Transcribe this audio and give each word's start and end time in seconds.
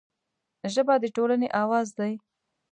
ژبه 0.73 0.95
د 1.01 1.05
ټولنې 1.15 1.47
اواز 1.61 1.87
دی 1.99 2.13